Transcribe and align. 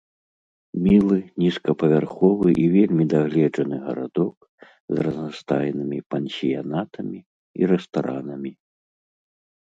Мілы, 0.85 1.15
нізкапавярховы 1.41 2.49
і 2.61 2.63
вельмі 2.75 3.05
дагледжаны 3.13 3.77
гарадок 3.87 4.37
з 4.95 5.05
разнастайнымі 5.07 5.99
пансіянатамі 6.15 7.19
і 7.61 7.69
рэстаранамі. 7.73 8.51